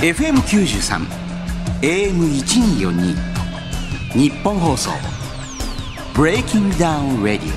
[0.00, 1.06] FM93
[1.82, 3.16] AM1242
[4.16, 4.92] 日本放送
[6.14, 7.50] ブレイキングダウン Radio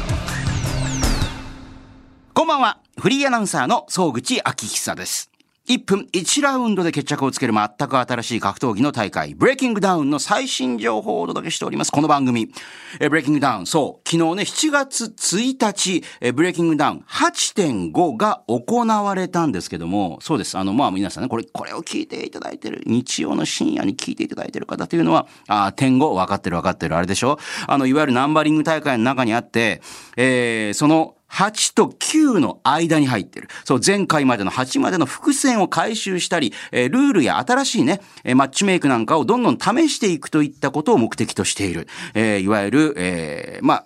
[2.33, 2.79] こんばんは。
[2.99, 5.30] フリーアナウンサーの総口昭久です。
[5.69, 11.91] 1分1ラウンドで決着をつける全く新しい格闘技の大会、ブレイキングダウンの最新情報をお届けしております。
[11.91, 12.51] この番組。
[12.99, 17.05] えブレイキングダウン、そう、昨日ね、7月1日、えブレイキングダウン。
[17.07, 20.57] 8.5が行われたんですけども、そうです。
[20.57, 27.37] あの、まあ皆さんね、これ、これを聞いていただいてる、日曜の深夜に聞いていただいてる方というのは、あ点5、分かってる分かってる、あれでしょ？
[27.67, 29.81] あの、いわゆるナンバリング大会の中にあって、
[30.17, 33.47] えー、その、8と9の間に入ってる。
[33.63, 41.87] そう、前回までの8までの伏線を回収したり、えー、ルールや新しいね、えー、マッチメイクなんかをどんどん試していくといったことを目的としている。
[42.13, 43.85] えー、いわゆる、え、まあ、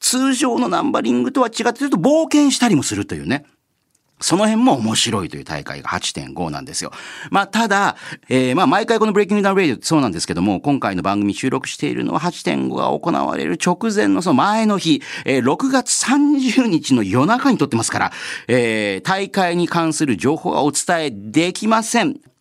[0.00, 3.44] 通常のナンバリングとは違ってちょっと冒険したりもするというね。
[4.22, 6.92] その辺も面白いという大会が8.5なんですよ。
[7.30, 7.96] まあ、ただ、
[8.28, 18.12] えー、まあ、毎回このブレイキングダウンレディそうなんですけども、今回の番組収録しているのは8.5が行われる直前のその前の日、えー、6月30日の夜中に撮ってますから、
[18.48, 22.31] えー、大会に関する情報はお伝えできません。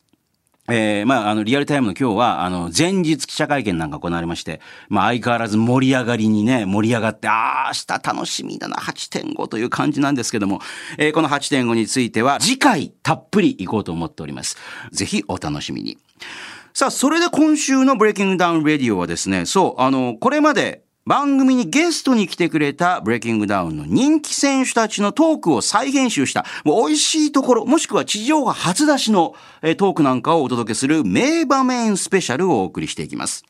[0.71, 10.61] えー、まあ、あの、リアルタイムの今日は、あの、前日記者会見なんか行われまして、まあ、相変わらず盛り上がりにね、盛り上がって、ああ、明日楽しみだな、8.5という感じなんですけども、
[10.97, 14.57] えー、この8.5については、次回たっぷり行こうと思っております。
[14.91, 15.97] ぜひお楽しみに。
[16.73, 33.43] さあ、それで今週のブレイキングダウンレディオはですね、そう、あの、これまで、番組にゲストに来てくれたブレイキングダウンの人気選手たちのトークを再編集した、もう美味しいところ、もしくは地上波初出しのトークなんかをお届けする名場面スペシャルをお送りしていきます。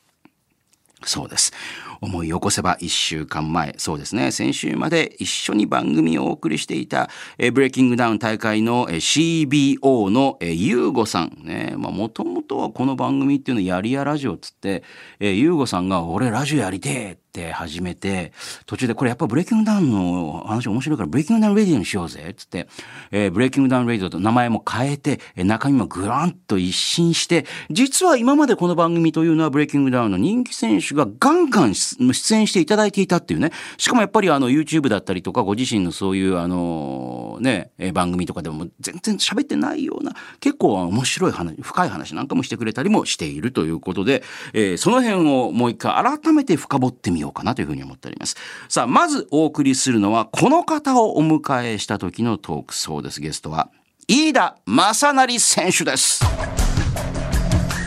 [1.03, 1.51] そうです。
[1.99, 14.83] 思い起こせば一週間前、そうですね、先週まで一緒に番組をお送りしていた、えブレイキングダウン大会の、え CBO の、えユーゴさんね、まあもともとはこの番組っていうのやりやラジオっつって、
[15.19, 18.33] えユーゴさんが俺ラジオやりてえて始めて、
[18.65, 22.67] 途中でこれやっぱブレイキングダウンの話面白いからブレイキングダウンレディオにしようぜ、つって、
[23.11, 33.51] えー、ブレイキングダウンレディオと名前も変えて、中身もグランと一新して、実は今までこの番組というのはブレイキングダウンの人気選手がガンガン出演していただいていたっていうね。
[33.77, 48.35] しかもやっぱりあの YouTube だったりとかご自身のそういうあのね、番組とかでも全然喋ってないような結構面白い話、深い話なんかもしてくれたりもしているということで、えー、その辺をもう一回改めて深掘ってみようかなというふうに思っております。
[48.69, 53.21] さあ、まずお送りするのは、この方をお迎えした時のトークそうです。
[53.21, 53.69] ゲストは、
[54.07, 56.23] 飯田正成選手です。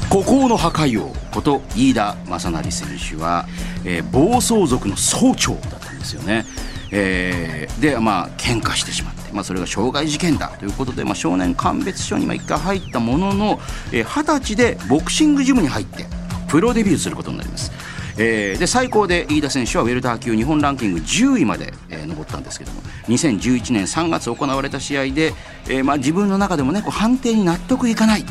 [0.09, 3.47] 孤高の破壊王こと飯田正成選手は、
[3.85, 6.47] えー、暴走族の総長だったんですよね。
[6.93, 16.07] えー、でまあ喧嘩してしまって、まあ、それが傷害事件だということで、まあ、少年鑑別所に一回入ったものの二十、えー、歳でボクシングジムに入って
[16.47, 17.73] プロデビューすることになります。
[18.17, 25.33] えー、で最高で飯田選手はウェルター級日本ランキング10位まで、えー、上ったんですけども2011年3月行われた試合で、
[25.69, 28.25] えーまあ、自分の中でもねこう判定に納得いかない。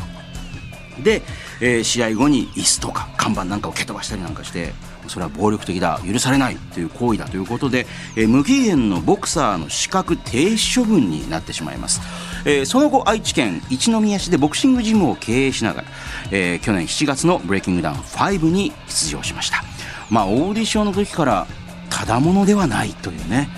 [1.02, 1.22] で、
[1.60, 4.72] えー、試合後に椅子とか看板なんかを蹴飛ばしたりなんかして
[5.08, 12.00] それは暴力的だ許されないという行為だということで、えー、無期限のボクサーの資格停止処分になってしまいます、
[12.46, 15.88] えー、その後愛知県一宮市でボクシングジムを経営しながら、
[16.30, 19.73] えー、去年7月のブレイキングダウン5に出場しました。
[20.10, 21.46] まあ、オーディションの時から
[21.90, 23.48] ただものではないというね、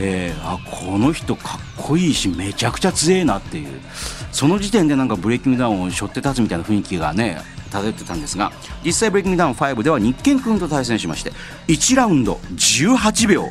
[0.00, 3.80] えー、あこの人かっこいいしめちゃくちゃ強えなっていう
[4.32, 7.38] その時点でなんかブレイキングダウンを背負って立つみたいな雰囲気がね
[7.70, 8.52] 漂ってたんですが
[8.84, 11.32] 実際ブレイキングダウン5では日健君と対戦しまして
[11.68, 13.42] 1ラウンド18秒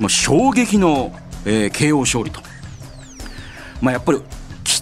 [0.00, 1.12] もう衝撃の、
[1.44, 2.40] えー、KO 勝利と。
[3.82, 4.20] まあ、やっぱり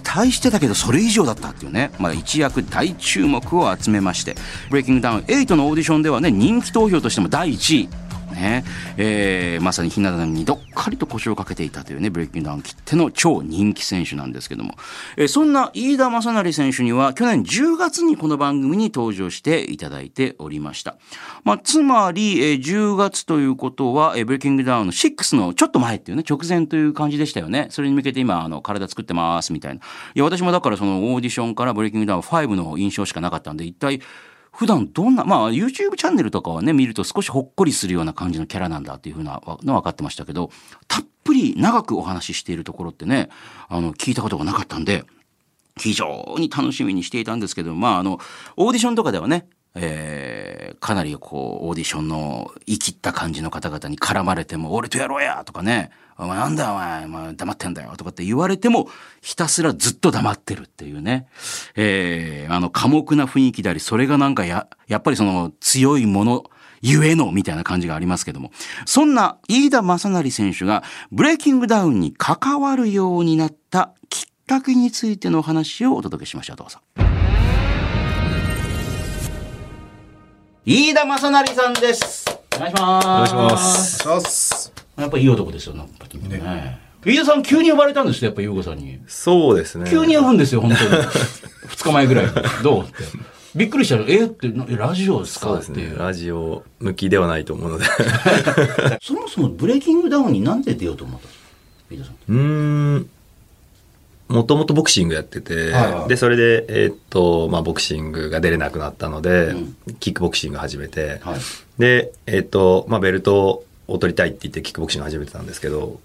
[0.09, 4.37] 対してだけどそれ以上だったっていうね、まあ、一躍大注目を集めまして
[4.71, 7.89] 「ブレイキングダウン8」のオーディションではね人気投票としても第1位。
[8.39, 8.65] ね、
[8.97, 14.75] えー、まさにひな壇にどっかりと腰をかけていたというね、ブレイキングダウン切っての超人気選手なんですけども、
[15.17, 20.97] えー、そんな飯田正成選手には去年10月にこの番組に登場していただいておりました。
[21.45, 27.67] まあ、つまり、えー、10月ということは、えー、ブレイキングダウンの6のちょっと前っていうね、直前という感じでしたよね。
[27.71, 29.81] それに向けて今、あの、体作ってますみたいな。
[29.81, 34.01] いや、私もだからそのオーディションからブレイキングダウン5の印象しかなかったんで、一体、
[34.59, 40.51] 普段どんな、まあ YouTube チャンネルとかはね、見ると少しほっこりするような感じのキャラなんだっていうふうなの分かってましたけど、
[40.89, 43.29] たっぷり長くお話ししているところってね、
[43.69, 45.05] あの、聞いたことがなかったんで、
[45.77, 48.19] 非常に楽しみにしていたんですけど、まああの、
[48.57, 58.89] オーディションとかではね、えー、かなりこう、オーディションの生きった感じの方々に絡まれても、俺とやろうやとかね、お前なんだお前、お前黙ってんだよとかって言われても、
[59.21, 61.29] ひたすらずっと黙ってるっていうね。
[61.77, 66.45] えー、あの、寡黙な雰囲気であり、それがなんかや、やっぱりその強いもの、
[66.81, 68.51] ゆえのみたいな感じがありますけども。
[68.87, 70.83] そんな飯田正成選手が
[71.13, 76.57] ブレイキングダウンに関わるようになったきっかけについてのお話をお届けしましょう。
[76.57, 77.08] どうぞ。
[80.71, 82.27] 飯田正成さんです。
[82.55, 83.07] お願いします。
[83.07, 83.99] お願いします。
[84.01, 84.71] します。
[84.99, 86.79] やっぱいい男ですよ、なんかね。
[87.07, 88.99] 飯田さん急に呼ばれたんですよ、やっぱ優子さんに。
[89.07, 89.91] そうですね。
[89.91, 90.91] 急に呼ぶんですよ、本当に。
[91.69, 92.33] 二日前ぐらいに。
[92.63, 92.85] どう？
[92.85, 92.93] って。
[93.57, 94.27] びっくりしたら、え？
[94.27, 95.47] って、ラジオですか？
[95.47, 95.85] そうですね。
[95.85, 95.99] っていう。
[95.99, 97.87] ラジオ向きではないと思うので。
[99.01, 101.47] そもそもブレイキングダウンになんで出ようと思ったんですか
[101.93, 102.15] 飯田さん。
[102.29, 103.11] うーん。
[104.29, 111.41] もともとボクシングやってて、はいはいで、それで、えーっと、まあ、ボクシングが出れなくなったので、うんキックボクシング始めて、はい。
[111.79, 115.99] で、えーっと、まあ、ベルトを取りたいって言ってキックボクシング始めてたんですけど、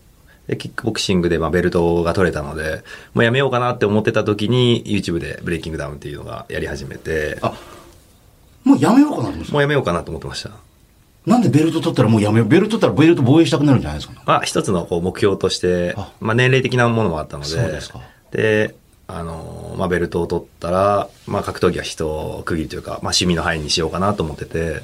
[0.48, 2.84] で、キックボクシングで、まあ、ベルトが取れたので、
[3.14, 7.54] もうやめようかなって思ってた時に、YouTube でブレイキングダウンっていうのがやり始めて、あ、
[8.64, 10.52] もうやめようかなと思ってましたもうやめようかなと思ってました。
[11.26, 12.48] なんでベルト取ったらもうやめよう？
[12.48, 18.02] ベルト取ったらベルト防衛したくなるんじゃないですか、まあ、一つのこう目標としてあ、まあ、年齢的なものもあったので、そうですか。
[18.32, 18.76] で、
[19.08, 24.82] あの、まあ、ベルトを取ったら、まあ、格闘技は一区切りというか、まあ、趣味の範囲にしようかなと思ってて、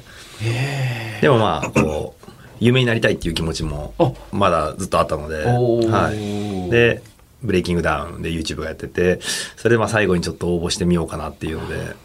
[1.20, 6.70] でもまあ、こう、有名になりたいっていう気持ちもあ、まだずっとあったので、はい。
[6.70, 7.02] で、
[7.42, 9.20] ブレイキングダウンで YouTube がやってて、
[9.56, 11.96] それでまあ最後にちょっと応募してみようかなっていうので、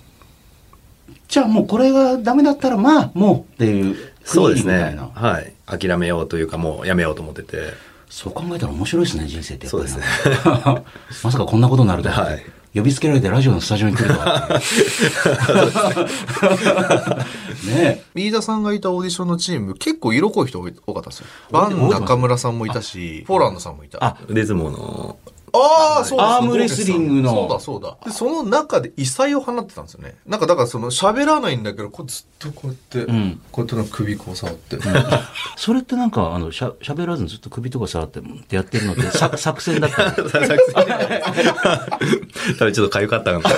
[1.28, 4.15] じゃあもうこれがダメだったらまあもうっていう。
[4.25, 4.98] そうですね。
[5.13, 5.54] はい。
[5.66, 7.74] 諦めようというかもうやめようと思ってて、
[8.10, 9.89] そう考えたら面白いですね、人生ってやっぱりな。
[9.89, 10.01] そう
[10.31, 12.25] です まさかこんなことになるとは。
[12.25, 12.44] はい
[12.75, 14.16] 呼びつけられてラジオのスタジオに来ると。
[17.72, 21.27] ね飯田さんがいたオーディションのチーム、結構色濃い人多かったですよ。
[21.51, 24.04] バン中村さんもいたし、ポーランドさんもいた。
[24.04, 25.18] あ腕相撲の、
[25.56, 27.98] ああ、そうだアームレスリングのそうだ、そうだ。
[28.06, 30.16] で、その中で異彩を放ってたんですよね。
[30.25, 34.78] なんか、だからその喋らないんだけど、こうずっとこうやって、んこうやってなんか首こう触って。
[35.57, 40.30] それってなんか、あの、しゃ、喋らずにずっと首とか触って、ってやってるのって、さ 作戦だったの？
[42.60, 43.50] 多分ちょっと痒かったか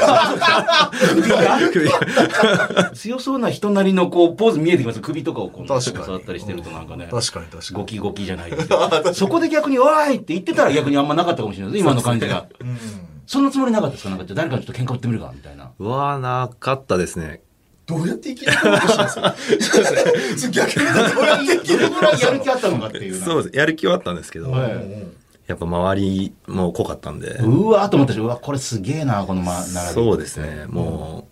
[2.78, 2.92] な。
[2.94, 5.00] 強そうな人なりのこう、ポーズ見えてきます？
[5.00, 7.08] 首とかをこう、触ったりしてるとなんかね。
[7.10, 7.76] 確かに確かに。
[7.78, 9.14] ゴキゴキじゃないですけど。
[9.14, 11.86] そこで逆に、おーいって言ってたら逆にあんまなかったかもしれないです。
[11.88, 12.48] 今の感じが。
[12.60, 12.78] うん。
[13.26, 15.72] そんなつもりなかったですかなんか、じゃあ誰かちょっと喧嘩売ってみるかみたいな。
[15.78, 17.42] うわーなかったですね。
[17.86, 19.36] どうやって生きるのかしら
[20.52, 23.16] 逆にどうやって生きるぐらいやる気あったのかっていう。
[23.16, 23.58] そうです。
[23.58, 25.08] やる気はあったんですけど、はい
[25.48, 29.94] やっぱ周りも濃かったんで、うわーと思ったし、うわ、これすげえな、このま、並び。
[29.94, 30.66] そうですね。
[30.68, 31.26] も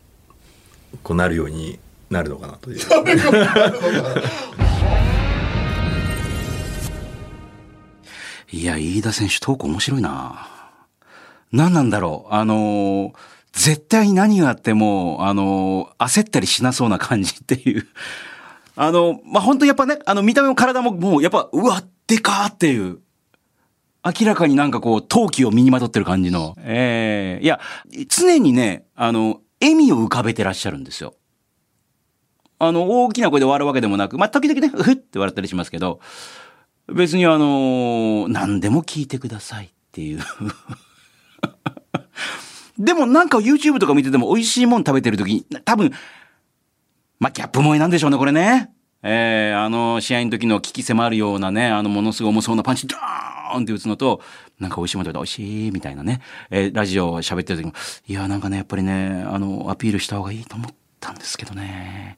[0.94, 1.80] う、こうなるように
[2.10, 2.80] なるのかなという。
[8.52, 10.48] いや、飯田選手トーク面白いな。
[11.52, 12.34] 何なんだろう。
[12.34, 13.14] あのー
[13.54, 17.88] 絶対に何があっても、あのー焦ったりしなそうな感じっていう。
[18.76, 23.00] あの、まあ、本当やっぱね、あの、見た目も体ももう、やっぱ、うわ、でかーっていう。
[24.04, 26.56] 明らかになんかこう、陶器を身にまとってる感じの。
[26.60, 27.60] ええいや、
[28.10, 31.16] 常にね、あの、笑みを浮かべてらっしゃるんですよ。
[32.60, 36.02] あの、大きな声で笑うわけでもなく、まあ、時々ね、ふって笑ったりしますけど、
[36.88, 40.20] 別にあの何でも聞いてくださいっていう。
[42.78, 45.92] でもなんか YouTube とか見てても美味しいもん食べてる時に、多分、
[47.20, 48.70] まあ、ギャップ萌えなんでしょうね、これね。
[49.02, 54.22] えー、あの、試合の時の危機迫るようなね、あの、ものすごい重そうなパンチ、ドーンって打つのと、
[54.60, 56.22] なんか美味しいもん食べて美味しい、みたいなね。
[56.50, 57.74] えーラジオ喋ってる時も、
[58.08, 62.18] いや、なんかね、やっぱりね、あの、アピールした方がいいと思ったんですけどね。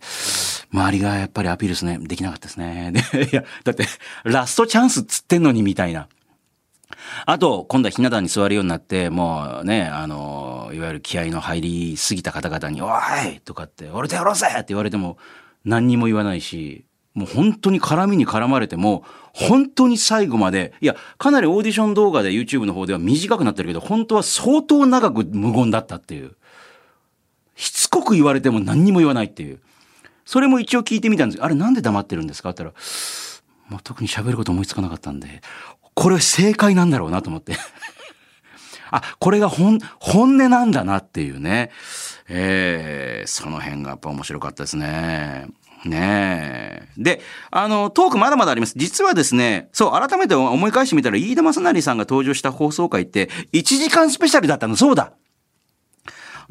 [0.71, 2.91] 周りがやっぱりアピールすね、できなかったですね。
[3.13, 3.85] で、いや、だって、
[4.23, 6.07] ラストチャンスっつってんのに、みたいな。
[7.25, 15.17] あと、今度はひな壇に座るようになって、もうね、あの、いわゆる気合の入りすぎた方々に、おいとかって、俺とやろうぜって言われても、
[15.63, 26.35] 何にも言わないし、もう本当に絡みに絡まれても、本当に最後まで、いや、かなりオーディション動画で YouTube の方では短くなってるけど、本当は相当長く無言だったっていう。
[27.55, 29.59] しつこく言われても何にも言わないっていう。
[30.27, 32.49] それも一応聞いてみたんですあれなんで黙ってるんですか？
[32.49, 32.83] って言ったら、
[33.71, 35.41] もう特に喋ること思いつかなかったんで、
[35.93, 37.55] これ正解なんだろうなと思って。
[38.91, 41.71] あ、これが本、本音なんだなっていうね。
[42.27, 45.47] えー、その辺がやっぱ面白かったですね。
[45.85, 46.89] ねえ。
[46.97, 48.73] で、あの、トークまだまだあります。
[48.75, 55.13] 実はですね、そう、改めて思い返してみたら、飯田正成さんが登場した放送回って、1時間スペシャルだったの、そうだ。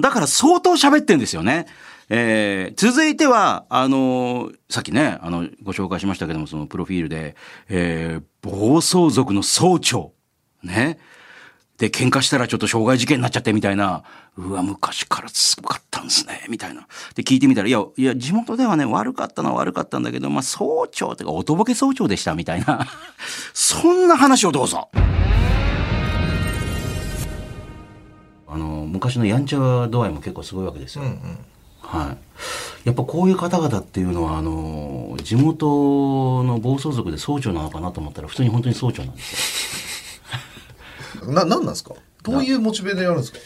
[0.00, 1.66] だから相当喋ってんですよね。
[2.08, 7.36] えー続いては、あのーさっきね、あの、ご紹介しましたけども、そのプロフィールで、
[7.68, 10.12] えー暴走族の総長。
[10.62, 10.98] ね。
[11.78, 14.02] で、喧嘩したらちょっと傷害事件になっちゃってみたいな、
[14.36, 16.86] うわ、昔からすごかったんですね、みたいな。
[17.14, 22.86] で、聞いてみたら、いや、いや、地元ではね、悪かったのは悪かったんだけど、まあ、総長ってか、おとぼけ総長でした、みたいな。
[23.52, 24.88] そんな話をどうぞ。
[28.48, 31.04] あの、昔のやんちゃ度合いも結構すごいわけですよ。
[31.86, 32.16] は
[32.84, 32.86] い。
[32.88, 40.20] やっぱこういう方々っていうのは、あの、地元の暴走族で総長なのかなと思ったら、普通に本当に総長なんです
[41.22, 41.32] よ。
[41.32, 41.94] な、なんなんですか？
[42.22, 43.38] どういうモチベでやるんですか？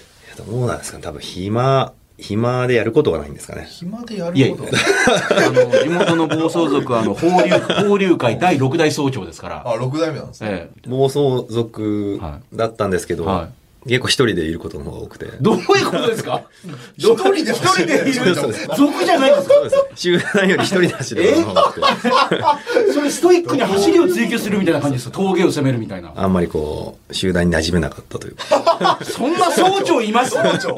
[0.47, 0.99] どうなんですか？
[0.99, 3.67] ね多分暇、暇でやることがないんですかね。
[3.71, 7.51] 暇でやいやることあの、地元の暴走族は、あの、放流、
[7.89, 9.63] 放流会第6代総長ですから。
[9.67, 10.51] あ、6代目なんですね。
[10.51, 10.89] ええ。
[10.89, 12.21] 暴走族
[12.53, 13.49] だったんですけど、は
[13.87, 15.27] 結構一人でいることの方が多くて。
[15.41, 16.43] どういうことですか？
[16.99, 19.55] 一人で一人でいるそうです族じゃないんですか？
[19.95, 22.93] 集団より一人で走ることの方が多くて。
[22.93, 25.17] それストイックに走りを追求するみたいな感じですか？
[25.17, 26.13] 峠を攻めるみたいな。
[26.15, 28.99] あんまりこう、集団に馴染めなかったというか。
[29.05, 30.33] そんな総長います？
[30.33, 30.77] 総長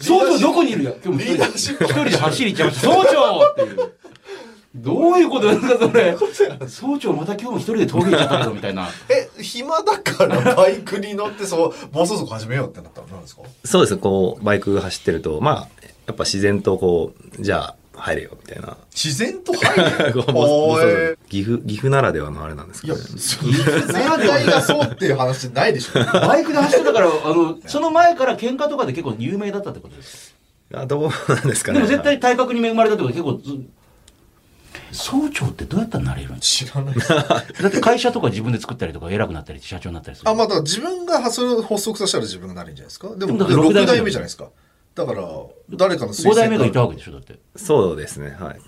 [0.00, 0.96] 総長どこにいるよ？
[1.04, 2.88] 一人で一人で走り行っちゃいました。
[2.94, 3.92] 総長っていう。
[4.74, 6.16] どういうことですかそれ。
[6.68, 8.88] 総長また今日も一人で峠行っちゃったけどみたいな。
[9.10, 13.42] え、暇だからバイクに乗ってそう、暴走族始めようってなったら何ですか？
[13.64, 15.68] そうですね、こう、バイク走ってると、まあ、
[16.06, 18.78] やっぱ自然とこう、じゃあ、入れよ、みたいな。
[18.94, 20.14] 自然と入る？
[20.24, 23.06] こうおー岐阜、岐阜ならではのあれなんですいや、かね。
[23.08, 25.98] 全体がそうっていう話ないでしょ。
[26.26, 30.34] バイクで走ってたから、あの、その前から喧嘩とかで結構有名だったってことです
[30.72, 30.80] か？
[30.80, 31.78] あどうなんですかね。
[31.80, 33.62] でも絶対体格に恵まれたってことは結構ず、
[34.92, 36.94] 総長ってどうやったらなれるんです知らない。
[36.94, 37.14] か
[37.62, 40.30] だって会社とか自分で作ったりとか偉くなったり社長になったりする。
[40.30, 43.08] あ、まあ、だから自分がそれを発足させたら自分がなるんじゃないですか？
[43.16, 44.48] でも、でもだって六代目6代目じゃないですか。
[44.94, 45.22] だから、
[45.70, 47.38] 誰かの推5代目がいたわけけでしょだって。
[47.56, 48.60] そうですね、はい。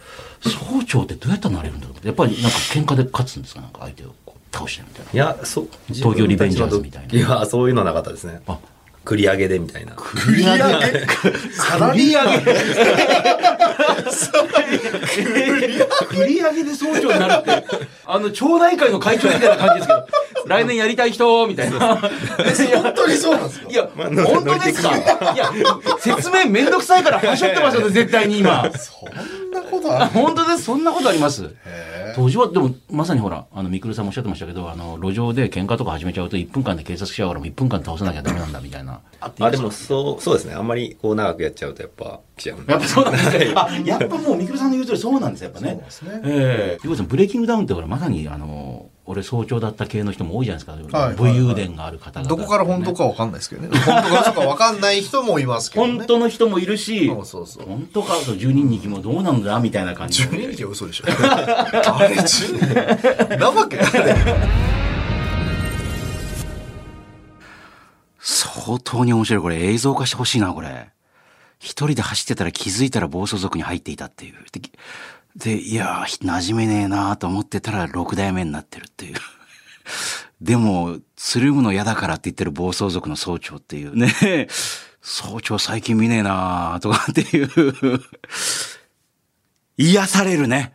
[0.43, 2.07] 総長ってどうやったらなれるんだろう？
[2.07, 3.61] やっぱりなんか喧嘩で勝つんですか？
[3.61, 5.13] なんか相手をこう倒してみたいな。
[5.13, 5.69] いや、そう。
[5.93, 8.41] 東京リベンジャーズみたいないや、そういうのはなかったですね。
[8.47, 8.59] あ
[9.05, 9.93] 繰り上げでみたいな。
[9.93, 11.07] 繰り上げ？
[11.53, 12.43] サラリーマン
[13.95, 17.65] 繰り上げで総長になるって、
[18.07, 20.07] あの、町内会の会長みたいな感じですけど、
[20.47, 21.97] 来年やりたい人みたいな。
[21.97, 22.11] 本
[22.95, 23.67] 当にそうなんですか？
[23.71, 24.91] いや、まあ乗本当ですか？
[25.35, 25.51] いや、
[25.99, 28.71] 説明めんどくさいからはしょってますよね、絶対に今。
[28.73, 29.11] そん
[29.51, 31.45] なことあある本当です、そんなことあります？
[31.45, 31.49] へ
[32.15, 39.01] 当時は、でも、まさにほら、あの、みくるさんもおっしゃってましたけど、あの、路上で喧嘩とか始めちゃうと、1分間で警察来ちゃうから、もう1分間で倒さなきゃダメなんだ、みたいな。
[39.21, 40.55] あでも、そう、そうですね。
[40.55, 42.59] あんまりこう長くやっちゃうとやっぱ来ちゃう。
[42.67, 43.53] やっぱそうなんですね。
[43.57, 45.85] あ、やっぱもう、みくるさんの言う通りそうなんですよ、やっぱね。
[45.89, 50.99] そうですねええゆうこさん、ブレイキングダウンってほら、まさに、あの、俺早朝だった系の人も多いじゃないですか。
[50.99, 53.69] はい武勇伝がある方々、どこから本当かわかんないですけどね。
[53.69, 55.99] 本当か嘘かわかんない人もいますけどね。
[55.99, 61.05] 本当の人もいるし、本当か、そう十人にもどうなんだみたいな感じ10人は嘘でしょ。
[61.07, 61.11] あ
[62.09, 63.79] れ10人なわけ。
[68.21, 69.43] 相当に面白い。
[69.43, 70.89] これ映像化してほしいな、これ。
[71.59, 74.35] 一人で走ってたら気づいたら暴走族に入っていたっていう。
[75.37, 79.17] で、いやー、馴染めねえなと思ってたら6代目になってるっていう。
[80.41, 84.49] でも、つるむの嫌だからって言ってる暴走族の総長っていうね。
[85.03, 87.51] 総長最近見ねえなとかっていう。
[89.77, 90.75] 癒されるね。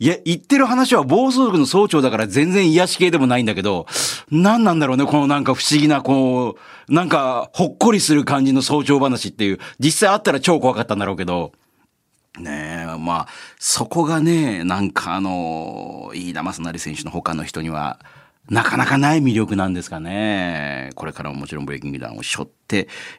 [0.00, 3.86] いや、言ってる話は暴走族の総長だから全然癒し系でもないんだけど、
[4.30, 6.56] 何なんだろうね、このなんか不思議な、こ
[6.88, 11.52] う、なんかほっこりする感じの総長話っていう、実際あったら超怖かったんだろうけど、
[12.38, 17.98] ねえ、まあ、そこがね、なんかあの、飯田正成選手の他の人には、
[18.48, 20.90] なかなかない魅力なんですかね。
[20.94, 22.48] これからももちろんブレイキングダウンを背負っ、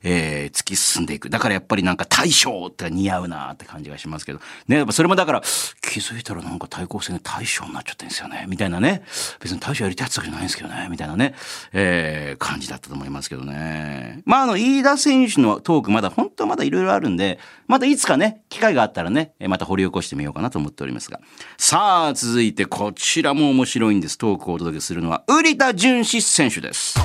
[0.03, 1.29] えー突き進んでいく。
[1.29, 4.39] だからやっぱりなんか大将って似合うなって感じがしますけど。
[4.67, 5.41] ね、やっぱそれもだから、
[5.81, 8.45] 気づいたらなんか対抗戦で大将になっちゃってんですよね。
[8.47, 9.03] みたいなね。
[9.39, 10.87] 別に大将やりたいやつわけじゃないんですけどね。
[10.89, 11.33] みたいなね、
[11.73, 14.21] えー感じだったと思いますけどね。
[14.25, 21.19] まああの、飯田選手のトークまだ本当はまだいろいろあるんで、またいつかね、機会があったらね、また掘り起こしてみようかなと思っておりますが。
[21.57, 24.17] さあ、続いてこちらも面白いんです。
[24.17, 26.99] トークをお届けするのは、瓜田淳史選手です。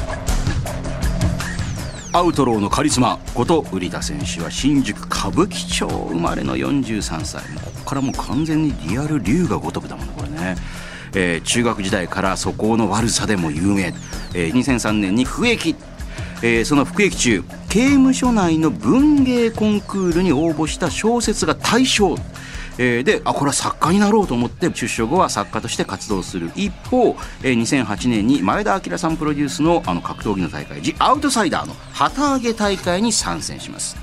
[2.17, 7.47] アウトローのカリスマこと瓜田選手は新宿歌舞伎町生まれの43歳。
[7.51, 10.57] もうここからもう完全にリアル龍が如くだもんねこれね、
[11.15, 13.93] えー中学時代から素行の悪さでも有名、
[14.33, 15.75] えー2003年に服役。
[16.41, 22.17] えーその服役中刑務所内の文芸コンクールに応募した小説が大賞。
[22.79, 26.51] えーであこれは作家になろうと思って出所後は作家として活動する。
[26.55, 33.97] 一方、えー2008年に前田明さんプロデュースのあの格闘技の大会「ジ・アウトサイダー」の旗揚げ大会に参戦します。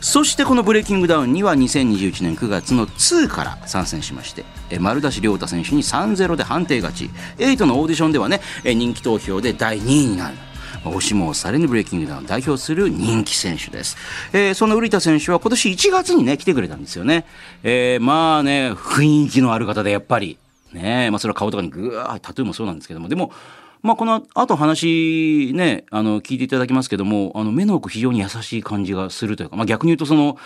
[0.00, 7.10] そしてこのブレイキングダウンには2021年9月の2から参戦しましてえ丸出し亮太選手に3-0で判定勝ち。
[7.38, 10.36] 8のオーディションではねえ人気投票で第2位になる。
[10.84, 13.96] 押しも押されぬブレイキングダウンを代表する人気選手です、
[14.32, 17.24] えーその瓜田選手は今年1月にね来てくれたんですよね、
[17.62, 20.38] えーまあね雰囲気のある方でやっぱり
[20.72, 23.32] ねまあそれは顔とかにぐわータトゥーもそうなんですけどもでも
[23.80, 30.36] まあ、この後話ね、あの、聞いていただきますけども、あの、目の奥非常に優しい感じがするというか、まあ、逆に言うとその、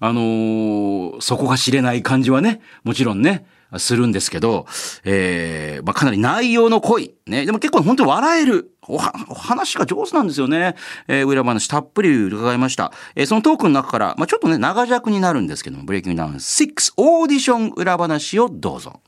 [0.00, 3.44] あのーそこが知れない感じはね、もちろんね、
[3.78, 4.66] するんですけど、
[5.04, 7.14] えーまあ、かなり内容の濃い。
[7.26, 7.46] ね。
[7.46, 8.72] でも結構本当に笑える。
[8.90, 10.74] お話が上手なんですよね。
[11.08, 12.92] えー、裏話たっぷり伺いました。
[13.14, 19.00] えーそのトークの中から、まあ、ちょっとね、長尺になるんですけども、ブレイキングダウン6オーディション裏話をどうぞ。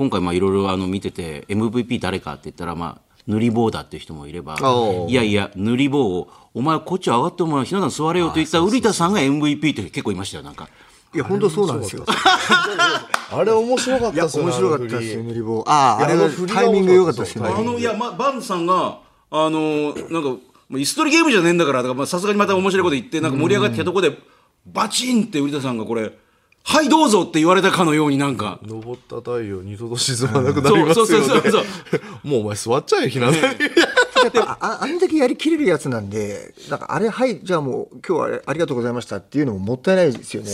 [0.00, 4.56] 今回まあいろいろあの見てて MVP 誰かって言ったらまあ塗り棒だっていう人もいれば
[5.08, 10.68] いやいや塗り棒をお前こっち上がってお前ひな壇座れよと言った瓜田さんが MVP って結構いましたよなんか
[11.12, 12.04] いや、本当そうなんですよ。
[13.32, 15.42] あれ面白かったいや、ですよ面白かったですよ、塗り。
[15.42, 15.64] 棒。
[15.66, 17.42] ああ、あれのタイミング良かったですよ。
[17.42, 17.70] 面白かったね。
[17.70, 18.98] あのいや、ま、バンさんが
[19.30, 24.18] あのなんかまあ椅子取りゲームじゃねえんだからさすがにまた面白いこと言ってなんか盛り上がってきたところで
[24.66, 26.12] バチンって瓜田さんがこれ
[26.62, 28.58] 「はいどうぞ」って言われたかのようになんか。
[28.62, 31.26] 登った太陽二度と沈まなくなそうそうりますよね。
[31.26, 31.64] そうそうそう
[32.28, 33.40] もうお前座っちゃえひな壇に
[34.22, 40.50] やっぱああんだけやりきれるやつなんで、なんかあれ、はい、じゃあもう、今日はあれありがとうございましたっていうのももったいないですよね。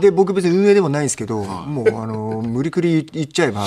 [0.00, 3.66] で、僕別に運営でもないんですけど、もう、あの、無理くり言っちゃえば、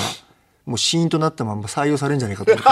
[0.66, 2.64] もうシーンとなったまま採用されるんじゃないかと思っ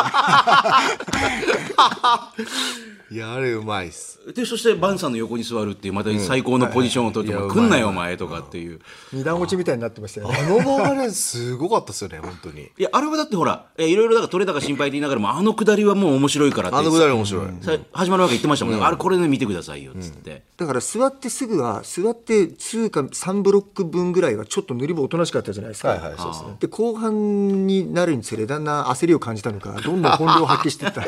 [2.35, 2.87] て。
[3.09, 8.79] いやあれうまいっすでそしてバンさんの横に座るっていうまた最高のポジションを取って「いやお前来んなよお前」とかっていう。
[9.13, 10.37] 二段落ちみたいになってましたよね。
[10.37, 16.77] あの流れすごかったっすよね本当にいや、あれはだってほら、えーいろいろだから取れたか心配って言いながらも、あのくだりはもう面白いからって。
[16.77, 18.83] あのくだり面白いさ始まるわけ言ってましたもんね。
[18.83, 20.43] あれこれね見てくださいよ、つって。
[20.57, 25.89] だから座ってすぐは、座って2か3ブロック分ぐらいはちょっと塗り棒おとなしかったじゃないですか。
[25.89, 31.05] はいはいそうですねで後半になるにつれだんだん焦りを感じたのかどんどん本領を発揮していったい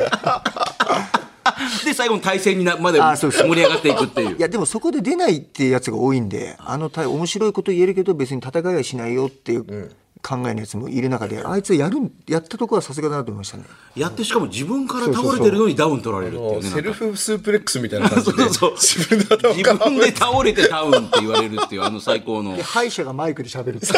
[1.84, 4.36] で、最後の対戦になまで盛り上がっていくっていう。
[4.38, 9.90] やでもそこで出ないっていうやつが多いんであの対面白いこと言えるけど別に戦いはしないよっていう
[10.22, 13.64] 考えのやつもいる中であいつやるんやったところはさすがだなと思いましたね
[13.96, 16.68] やってしかも自分から倒れてるのにダウン取られるっていうね。
[16.70, 22.62] セルフスープレックスみたいな感じでそうそう自分で頭を自分で倒れてダウンって言われるっていう、あの最高ので。
[22.62, 23.88] 敗者がマイクで喋るって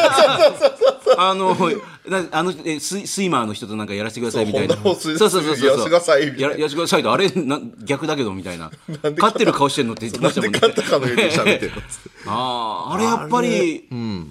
[1.18, 1.54] あの、
[2.08, 4.76] なあの、えスイスイマーの人となんかやらせてくださいみたいな。
[4.76, 5.66] そうそうそうそう。
[5.66, 8.70] やらせてくださいみたいなややらせてくださいと、あれ、な逆だけどみたいな。
[9.18, 10.60] 勝ってる顔してんのって言ってましたもんね。
[10.60, 11.72] なんで勝ったかのように喋ってる
[12.26, 12.32] の？
[12.32, 14.26] ああ、あれやっぱり、ゆ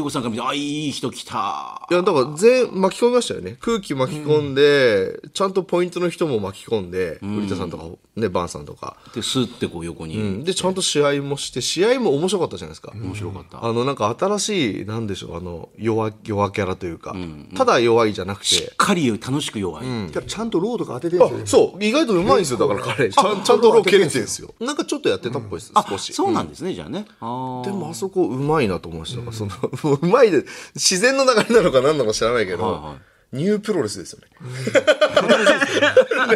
[0.00, 1.86] うこさんから見て、あ、いい人来た。
[1.90, 3.56] いやだから全巻き込みましたよね。
[3.60, 7.84] 空気巻き込んで、ちゃんとポイントの人も巻き込んで瓜田さんとか
[8.16, 10.18] ねバンさんとか、で、スッてこう横に。
[10.18, 10.44] うん。
[10.44, 13.64] でちゃんと試合もして試合も面白かったじゃないですか、面白かった。
[13.64, 17.14] あのなんか新しいなんでしょうあの弱弱キャラというか、
[17.54, 19.86] ただ弱いじゃなくしてっかり楽しく弱い。
[20.26, 21.62] ちゃんとローとか当ててるんですよ。
[21.66, 21.84] ねそう。
[21.84, 23.10] 意外とうまいんですよだから彼。
[23.10, 24.54] ちゃんちゃんとロー蹴れてるんですよ。
[24.60, 26.12] なんかちょっとやってたっぽいです、あ少し。
[26.12, 27.06] そうなんですね、じゃあね。
[27.20, 29.52] あでもあそこうまいなと思いました、その
[29.82, 32.94] もううまいで自然の流れなのか何なのか知らないけど、はいは
[33.36, 34.26] ニュープロレスですよね。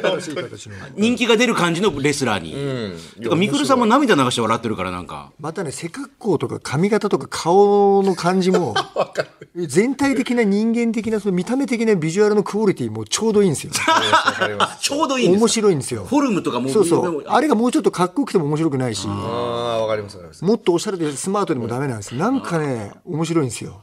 [0.00, 3.22] 新しい形の人気が出る感じのレスラーに。
[3.22, 5.32] てか、みくるさんも涙流して笑ってるから、なんか。
[5.38, 8.74] またね背格好とか髪型とか顔の感じも
[9.56, 13.72] 全体的な人間的なその見た目的なビジュアルのクオリティもちょうどいいんですよ。
[14.80, 16.04] ちょうどいいんです面白いんですよ。
[16.04, 17.24] フォルムとかもそうそう。
[17.26, 19.06] あれがもうちょっとかっこよくても面白くないし。
[19.08, 20.44] ああわかりますわかります。
[20.44, 22.14] もっとおしゃれでスマートでもダメなんです。
[22.14, 23.70] なんかね面白いんですよ。
[23.72, 23.78] わ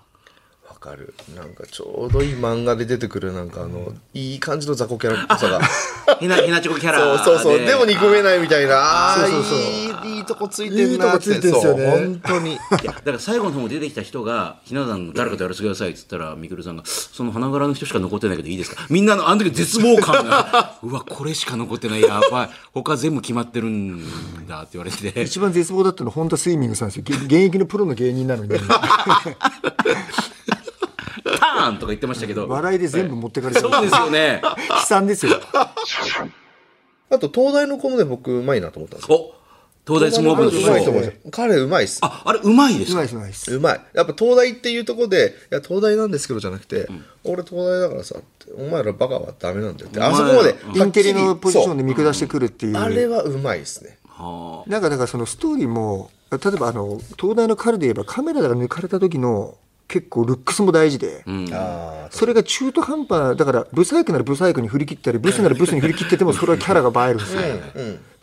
[0.80, 1.14] かる。
[1.36, 5.60] なんかちょうどいい漫画で出てくるなんかあのいい感じの雑魚キャラっぽさが。
[6.20, 7.60] ヘナ、ヘナチョコキャラそうそうそう。
[7.60, 7.76] で。
[7.76, 8.24] も憎めい。
[8.24, 8.76] ないみたいな。
[8.78, 9.60] ああそうそうそう。
[10.08, 11.30] いいいいとこついてんなって。
[11.32, 11.86] いいとこついてんすよね。
[11.86, 12.54] そう本当に。
[12.54, 18.86] いやだから最後の方も出てきた人がひな壇の誰かとやらせてくださいっつったらみくるさんがその花柄の人しか残ってないけどいいですか？
[18.90, 22.50] みんなのあの時絶望感が うわこれしか残ってないやばい。
[22.74, 25.22] 他全部決まってるんだって言われて。
[25.24, 27.04] 一番絶望だったの本田スイミングさんですよ。
[27.06, 28.50] げ現役のプロの芸人なのに
[31.40, 32.48] ターンとか言ってましたけど。
[32.48, 34.42] 笑いで全部持ってかれてるそうですよね。
[34.70, 35.40] 悲惨ですよ。
[37.10, 39.18] あと東大の子もね僕うまいなと思ったんですよ。
[39.18, 39.34] お
[39.88, 42.00] 東大相撲部のうまいと人思います彼うまいっす。
[42.02, 43.02] ああれうまいですか？
[43.02, 46.90] うまいですうまいやっぱ東大っていうところで「いや東大なんですけど」じゃなくて
[47.24, 50.02] 「俺東大だからさ」って「お前らバカはダメなんだよ」って。
[50.02, 52.78] あそこまでインテリのポジションでで見下してくるっていう。
[52.78, 53.98] あれはうまいっすね。
[54.10, 59.56] はなんかだからそのストーリーも例えばあの東大の彼で言えばカメラが抜かれた時の
[59.88, 61.24] 結構ルックスも大事で、
[61.54, 67.16] あそれが中途半端だからブサイクならブサイクに振り切ったり ブスならブスに振り切っててもそれはキャラが映える。
[67.16, 67.58] んですよ、だか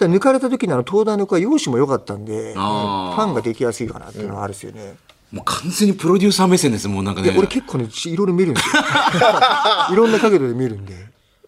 [0.00, 4.96] ら抜かれた時にあの東大の子は容姿も良かったんでファンができやすいかなっていうのはあるんですよね、
[5.34, 7.28] もう完全にプロデューサー目線ですもうなんかね。
[7.28, 8.82] いや俺結構ねいろいろ見るんですよ。
[9.92, 10.94] いろんな角度で見るんで。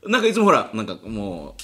[0.06, 1.54] なんかいつもほらなんかも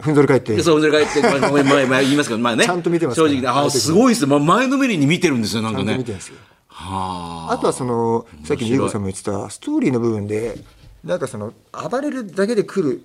[0.00, 0.54] ふんぞり返って。
[0.54, 2.64] うそうそれ帰って前前前前言いますけどまあね。
[2.64, 4.26] ちゃんと見てます正直ねあすごいです。
[4.26, 6.36] ま前のめりに見てるんですよなんちゃんとかね見てるんですよ。
[6.36, 6.51] は
[6.88, 7.48] あ。
[7.52, 10.58] あとはそのさっき優子さんも言ってたストーリーの部分で
[11.04, 13.02] なんかその暴れるだけで来る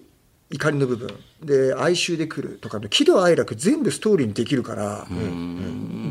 [0.49, 1.09] 怒りの部分。
[1.43, 5.05] で哀愁で来るとかの喜怒哀楽全部ストーリーにできるから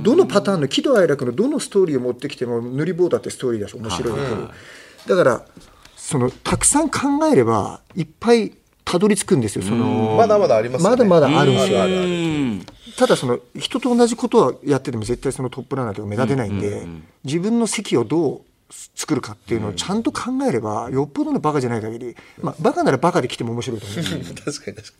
[0.02, 4.14] どのパターンの喜怒哀楽のどのストーリーを持ってきても塗り棒だってストーリーだし面白い。
[5.09, 5.44] だから
[5.96, 6.98] そのたくさん考
[7.33, 8.52] えればいっぱい
[8.87, 10.14] たどり着くんですよその。
[10.16, 11.05] まだまだありますよね。
[11.05, 11.55] まだまだあるん。
[11.57, 16.87] ですよただその人と同じことはやってても絶対そのトップランナーとか目立てないんで、
[17.25, 18.40] 自分の席をどう
[18.94, 23.98] 作るかっていうのをちゃんと考えれば、よっぽどのバカじゃない限り、まあ、バカならバカで来ても面白いと思う。
[24.35, 24.94] 確かに確か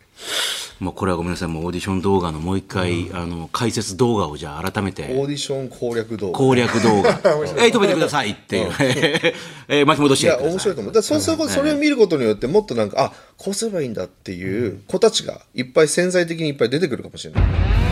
[0.81, 0.85] に。
[0.85, 1.49] もうこれはごめんなさい。
[1.49, 5.05] もうオーディション動画のもう一回、あの解説動画をじゃあ改めて。
[5.05, 6.39] オーディション攻略動画。
[6.39, 7.21] 攻略動画。
[7.59, 8.73] えい止めてくださいっていう、
[9.69, 10.49] えー巻き戻しいやてい。
[10.49, 10.93] 面白いと思う。
[10.93, 17.86] だからそうすることそれを見ることによってもっとなんかあこうすればいいんだっていう子たちがいっぱい潜在的にいっぱい出てくるかもしれない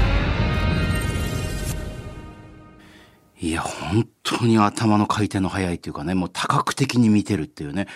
[3.44, 7.88] いや、本当に頭の回転の速いっていうかね、もう多角的に見てるっていうね。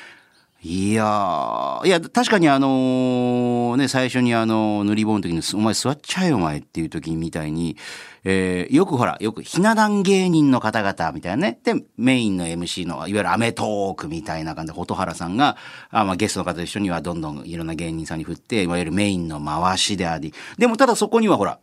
[0.63, 7.79] いや、いや、確かにあのね、最初にあの、塗り棒の時に、お前座っちゃえよお前っていう時みたいに、
[8.25, 15.57] えーよくほら、よくひな壇芸人の方々みたいなね、で、メインの MC の、いわゆるアメトークみたいな感じで、蛍原さんが、
[15.89, 21.59] あまあ、ゲストの方と一緒にはどんどんいろんな芸人さんに振って、いわゆるメインの回しであり、でもただそこにはほら、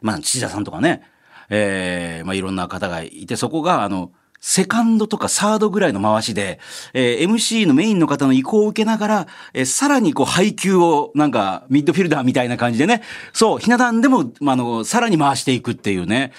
[0.00, 1.02] まあ、土田さんとかね、
[1.50, 6.60] えーまあ、いろんな方がいて、そこが、あの、セカンドとかサードぐらいの回しで、
[6.92, 16.32] えー MC のメインの方の意向を受けながら、えーさらにこう配球をなんかミッドフィルダーみたいな感じでね、そう、ひな壇でも、まあ、の、さらに回していくっていうね。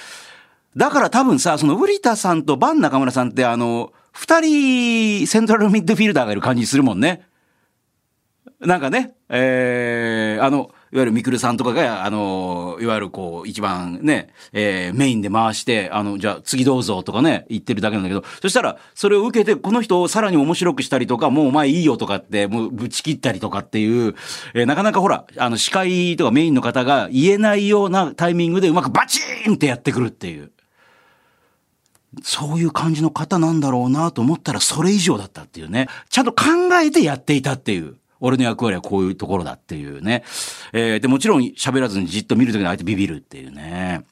[0.76, 7.28] だから多分さ、その、瓜田さんとバン中村さんってあの、二人セントラルミッドフィルダーがいる感じするもんね。
[8.60, 24.16] なんかね、えー、あの、いわゆるミクルさんとかが、あの、いわゆるこう、一番ね、えー、メインで回して、あの、じゃあ次どうぞとかね、言ってるだけなんだけど、そしたら、それを受けて、この人をさらに面白くしたりとか、もうお前いいよとかって、もうぶち切ったりとかっていう、
[24.54, 30.52] えーなかなかほら、あの、司会とかメインの方が言えないようなタイミングでうまくバチーンってやってくるっていう。
[32.24, 35.88] そういう感じの方なんだろうなと思ったらそれ以上だったっていうね。
[36.10, 36.46] ちゃんと考
[36.82, 37.96] えてやっていたっていう。
[38.20, 40.24] 俺の役割はこういうところだっていうね。
[40.74, 44.06] えーで、もちろん喋らずにじっと見るときに相手ビビるっていうね。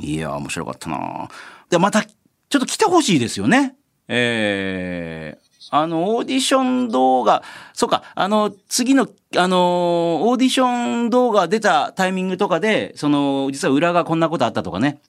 [0.00, 1.28] いや、面白かったな
[1.70, 3.76] で、また、ちょっと来てほしいですよね。
[4.08, 7.42] えーあの、オーディション動画、
[7.72, 15.00] そうか、あの、次の、あの、オーディション動画出たタイミングとかで、その、実は裏がこんなことあったとかね。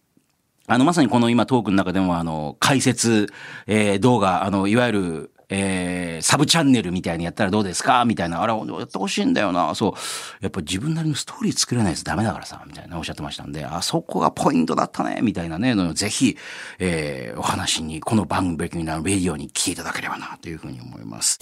[0.65, 3.27] あの、まさにこの今トークの中でも、あの、解説、
[3.67, 8.05] えー動画、あの、いわゆる、えーサブチャンネルみたいにやったらどうですか？
[8.05, 9.75] みたいな、あれ、やってほしいんだよな。
[9.75, 9.93] そう。
[10.41, 16.37] やっぱ自分なりのストーリー作れないとダメだからさ、みたいなおっしゃってましたんで、あそこがポイントだったね、みたいなね、のをぜひ、
[16.79, 21.37] えーお話に、この番組、ブレイキングダウンレディオに聞いていただければな、というふうに思います。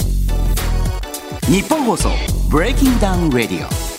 [1.48, 2.10] ニッポン放送、
[2.50, 3.93] ブレイキンダウンレディオ。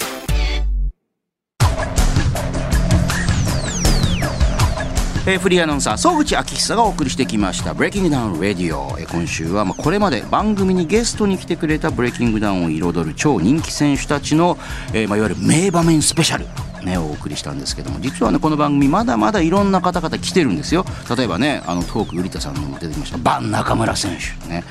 [5.26, 14.58] えーフリーアナウンサー総口昭久がお送りしてきました「ブレイキングダウンレディオ」えー今週はまあこれまで番組にゲストに来てくれたブレイキングダウンを彩る超人気選手たちの、
[14.92, 16.46] えーまあいわゆる名場面スペシャル
[16.84, 20.84] ね、お送りしたんですけども実はねこの番組まだまだいろんな方々来てるんですよ。
[21.16, 24.64] 例えばねあのトーク瓜田さんのも出てきましたバン中村選手ね、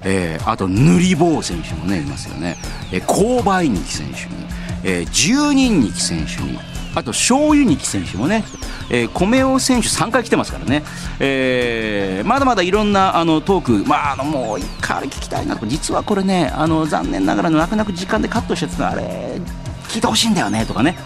[0.00, 2.56] えーあと塗り棒選手もねいますよね、
[2.90, 4.46] えー、勾配日選手に、
[4.82, 6.58] えー、十人日選手に
[6.94, 8.44] あと醤油日選手もね、
[8.90, 10.82] えー、米尾選手3回来てますからね、
[11.20, 15.66] えーまだまだいろんなあのトーク、まあ、あのもう一回あれ聞きたいなと。
[15.66, 19.40] 実はこれねあの残念ながら泣く泣く時間でカットしたのあれ
[19.88, 20.98] 聞いてほしいんだよねとかね。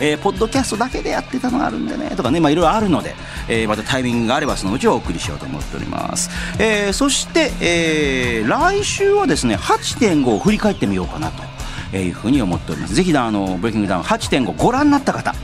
[0.00, 3.14] えーポッドキャストだけでやってたのがあるんでねとかね、まあ、いろいろあるので、
[3.48, 11.42] えーまたタイミングがあればそのうちお送りしようと思っております、えーそして、えー来週はですね8.5を振り返ってみようかなと。
[11.92, 12.94] いうふうに思っております。
[12.94, 15.34] ぜひあのブレイキングダウン8.5ご覧になった方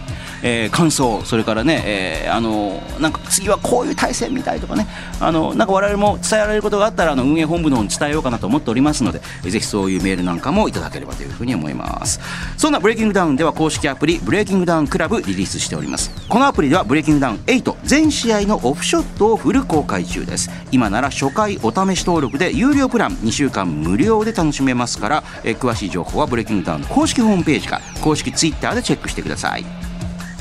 [0.44, 4.86] えー感想それからね、えーあのなんか次はこういう対戦みたいとかね
[5.20, 12.20] あのなんか我々も伝えられることがあったらあの運営本部の方に伝えようかなと思っておりますのでぜひそういうメールなんかもいただければというふうに思います。
[12.56, 16.10] そんなブレイキングダウンでは公式アプリブレイキングダウンクラブリリースしております。
[16.28, 20.50] このアプリではブレイキングダウン8全試合のオフショットをフル公開中です。
[20.70, 29.83] 今なら初回お試し登録で有料プラン2週間無料で楽しめますから、えー詳しい情報はブレイキングダウンの公式ホームページか公式ツイッターでチェックしてください。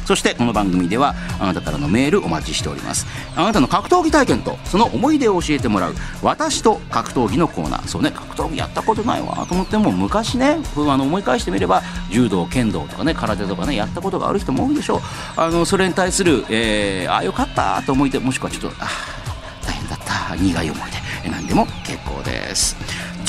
[0.05, 3.05] そしてこの番組ではあなたからのメールお待ちしております。
[3.35, 7.87] あなたの格闘技体験とその思い出を教えてもらう私と格闘技のコーナー。
[7.87, 14.99] そうね格闘技やったことないわと思っても昔ねあの思い返してみれば柔道剣道とかね空手とかねやったことがある人も多いでしょう。
[15.37, 18.87] あのそれに対する、えー、ああよかったと思い出もしくはちょっとあ
[19.65, 20.91] 大変だった苦い思い
[21.23, 22.75] 出何でも結構です。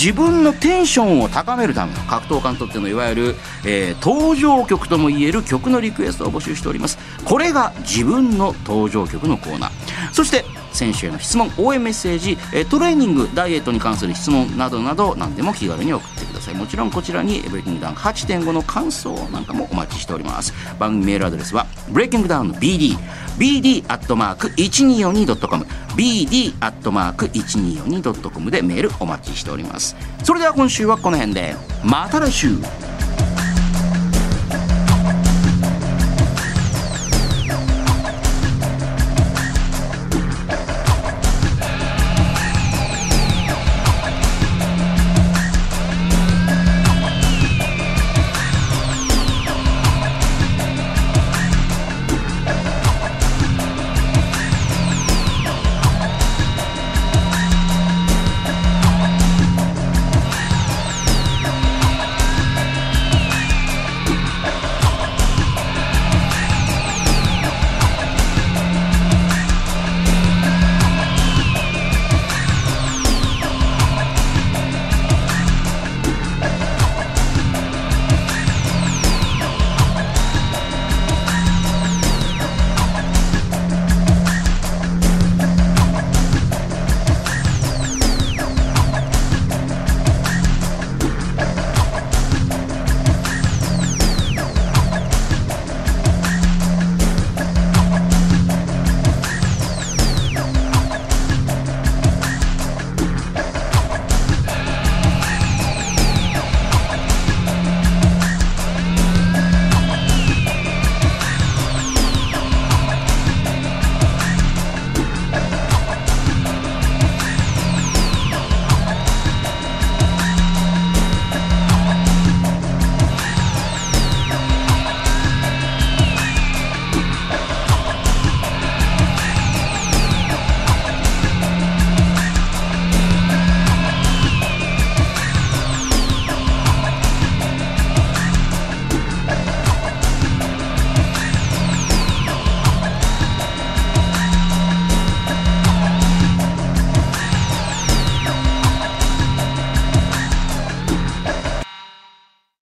[0.05, 6.99] 自分のテンションを高めるための格闘家にとってのいわゆる、えー登場曲ともいえる曲のリクエストを募集しております。
[7.25, 10.13] これが自分の登場曲のコーナー。
[10.13, 16.55] そして選手への質問応援メッセージ、えトレーニングダイエットに関する質問などなど何でも気軽に送ってください。
[16.55, 20.53] もちろんこちらにブレイキングダウン8.5の感想なんかもお待ちしております。
[20.79, 22.99] 番組メールアドレスはブレイキングダウンの BD
[23.39, 25.67] bd.1242.com
[25.97, 29.97] bd.1242.com でメールお待ちしております。
[30.23, 31.57] それでは今週はこの辺で。
[31.83, 32.51] また来週。